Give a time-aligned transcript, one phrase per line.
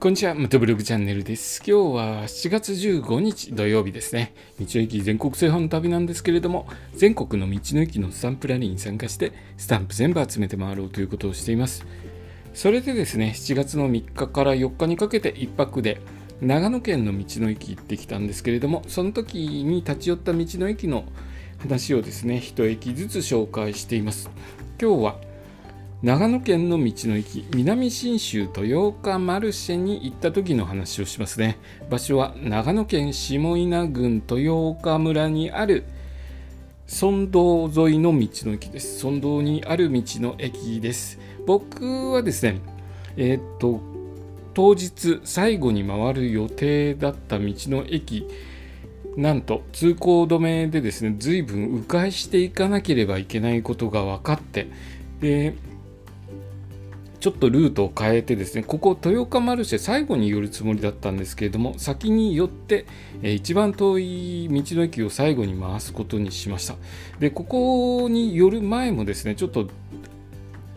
[0.00, 1.60] こんにちは、ムトブログチャンネルです。
[1.66, 4.32] 今日は7月15日土曜日ですね。
[4.60, 11.84] 道の駅全国制覇の旅なんですけれども、全国の道の駅のスタンプラリーに参加して、スタンプ全部集めて回ろうということをしています。
[12.54, 16.00] それでですね、7月の3日から4日にかけて1泊で、
[16.40, 21.06] 長野県の道の駅行ってきたんですけれども、その時に立ち寄った道の駅の
[21.58, 24.30] 話をですね、1駅ずつ紹介しています。
[24.80, 25.27] 今日は
[26.00, 31.58] 長野県の道の駅南信州豊岡マルシェに行った時の話をしますね。
[31.90, 35.82] 場所は長野県下稲郡豊岡村にある
[36.86, 39.04] 村道沿いの道の駅です。
[39.04, 41.18] 村道にある道の駅です。
[41.46, 42.60] 僕はですね
[43.16, 43.80] えー、っと
[44.54, 48.28] 当日最後に回る予定だった道の駅
[49.16, 54.68] なんと通行止めでですね随分迂回していかなければいけないことが分かって
[55.20, 55.56] で
[57.28, 62.86] ちょっとルートを変えてですねここ豊岡マルシェ最後に寄るつもりだったんですけれども先に寄って、
[63.20, 66.76] えー、一番遠い道の駅を最後に回すことにしました
[67.18, 69.68] でここに寄る前もですねちょっと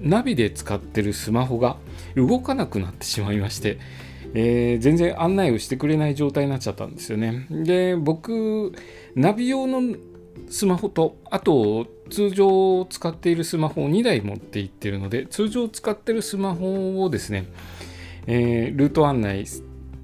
[0.00, 1.76] ナビで使ってるスマホが
[2.16, 3.78] 動かなくなってしまいまして
[4.34, 7.46] えー、全然案内をしてくれない状態になっちゃったんですよね。
[7.50, 8.74] で僕
[9.14, 9.96] ナビ用の
[10.48, 17.46] スマホとあと通常使っているスマホを2台持っていってるので通常使ってるスマホをですね、
[18.26, 19.44] えー、ルート案内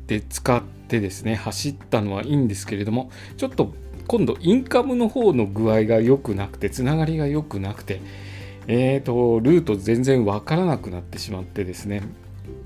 [0.06, 3.72] で使ってですね走ったのはいいんですけれどもちょっと
[4.06, 8.00] 今度インカムの方の具合が良くなくてつながりが良くなくて
[8.66, 12.02] えーとルート全然わからなくなってしまってですね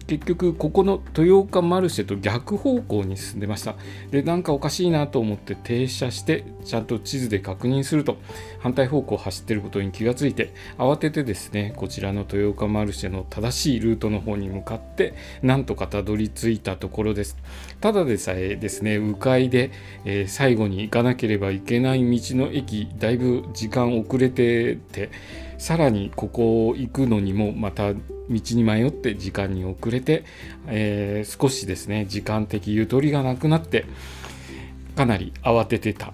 [0.09, 3.77] 結局ここの豊岡マルシェと逆方向に進んでました。
[4.11, 8.17] でなんかおかしいなと思って停車してちゃんと地図で確認すると
[8.59, 17.37] 反対方向を走ってることに気がついて慌ててですねこちらの豊岡マルシェの正しいルートの方に向かってなんとかたどり着いたところです。
[17.83, 19.71] ただでさえですね迂回で、
[20.07, 25.11] えー、最後に行かなければいけない道の駅だいぶ時間遅れてて
[25.59, 30.25] さらにここ行くのにもまた道に迷って時間に遅れて、
[30.67, 33.85] えー、少しですね時間的ゆとりがなくなって
[34.97, 36.13] かなり慌ててた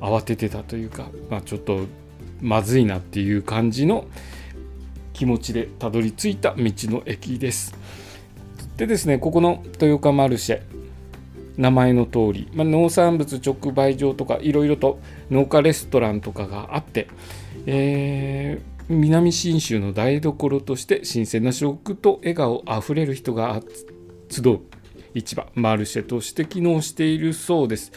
[0.00, 1.86] 慌ててたというか、まあ、ちょっと
[2.40, 4.06] まずいなっていう感じの
[5.14, 7.74] 気持ちでたどり着いた道の駅です。
[8.76, 10.62] でですねここの豊岡マルシェ
[11.56, 14.98] 名前の通り、まあ、農産物直売所とかいろいろと
[15.30, 17.06] 農家レストランとかがあって、
[17.66, 23.62] えー南信州の台所として新鮮な食と笑顔あふれる人が
[24.28, 24.60] 集う
[25.14, 27.92] 市場マルシェとして機能しているそうです。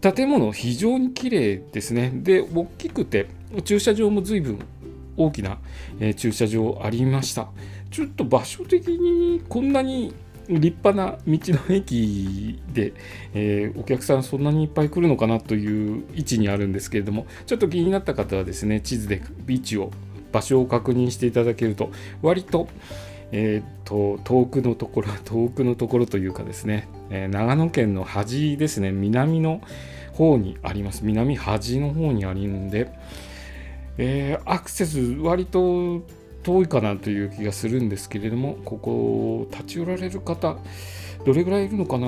[0.00, 2.10] 建物非常に綺麗ですね。
[2.12, 3.28] で大きくて
[3.64, 4.58] 駐車場も随分
[5.16, 5.58] 大きな、
[6.00, 7.48] えー、駐車場ありました。
[7.90, 10.14] ちょっと場所的にこんなに
[10.48, 12.92] 立派な道の駅で、
[13.34, 19.92] えー、お客さんそんなにいっぱい来るのかなという位置にあるんですけれどもちょっと気になった方はですね地図で位置を
[20.32, 21.90] 場所を確認していただけると
[22.22, 22.68] 割と,、
[23.32, 29.60] えーと、遠くのところ 遠くのところというかですね、えー、長野県の端ですね南の
[30.12, 31.04] 方にあります。
[31.04, 32.92] 南端の方にあるんで、
[33.96, 36.02] えー、アクセス割と
[36.42, 40.56] 遠いかなという気がするんですけれどもここ立ち寄られる方
[41.24, 42.06] どれぐらいいるのかな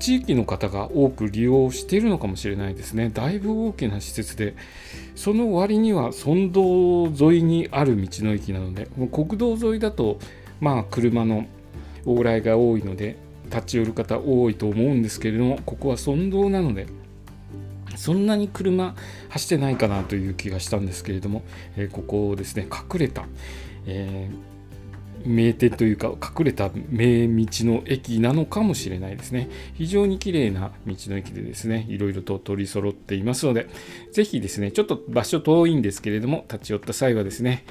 [0.00, 3.10] 地域の方が多く利用しているのかもしれないですね。
[3.10, 4.56] だいぶ大きな施設で、
[5.14, 10.18] その割には村道沿いにある道の駅なので、国道沿いだと、
[10.58, 11.46] まあ、車の
[12.04, 16.86] 往来が多いので、立ち寄る方多いと思うんですけれども、ここは村道なので、
[17.96, 18.94] そんなに車
[19.28, 21.42] 走ってないかなという気がしたんですけれども、
[21.76, 23.26] えー、ここですね、隠れた、
[23.86, 24.59] えー
[25.24, 29.48] 名店というか隠れた名道の駅なのかもしれないですね。
[29.74, 33.68] 非常に綺麗な道の駅でですねいろいろと取り揃っていますので
[34.12, 37.64] 是非ですねちょっと場所遠いんですけれども立ち寄った際はですね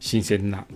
[0.00, 0.66] 新鮮な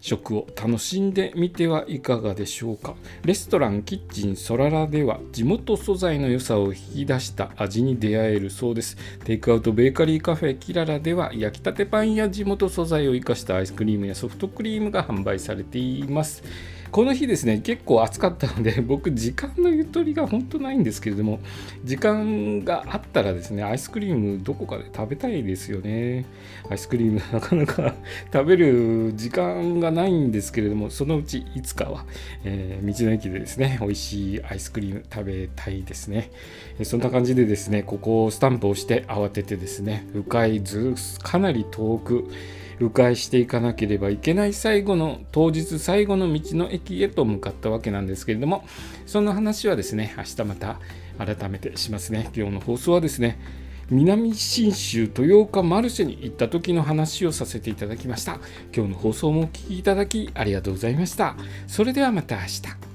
[0.00, 2.94] 食を楽しんでみてはいかがでしょうか。
[3.24, 8.96] レストランキッチンソララでは地元素材の良さを引き出した味に出会えるそうです。
[9.24, 16.42] テイクアウトベーカリーカフェキララでは焼きたてパンや地元素材を生かしたアイスクリームやソフトクリームが販売されています。
[16.90, 21.40] この日ですね結構暑かったので 僕時間のゆとりが本当ないんですけれども
[21.84, 26.24] 時間があったらですねアイスクリームどこかで食べたいですよね。
[26.68, 27.94] アイスクリームなかなか
[28.32, 32.04] 食べる時間がないんですけれどもそのうちいつかは、
[32.44, 36.30] えー、道の駅でですね美味しいアイスクリーム食べたいですね。
[36.82, 42.28] そんな感じでですねここをスタンプをして慌ててですね迂回ずかなり遠く
[42.80, 48.64] 迂回していかなければいけない最後の当日最後の道の駅へと向かったわけなんですけれども
[49.06, 50.80] その話はですね明日また
[51.18, 52.30] 改めてしますね。
[52.36, 53.38] 今日の放送はですね
[53.88, 58.40] 南信州豊岡マルシェに行った時の話をさせていただきました。
[58.74, 61.36] 今日の放送もお聴きいただきありがとうございました。
[61.68, 62.85] それではまた明日。